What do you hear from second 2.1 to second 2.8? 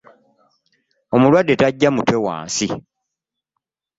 wansi.